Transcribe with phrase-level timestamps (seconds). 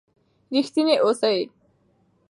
[0.53, 1.39] ریښتینی اوسئ.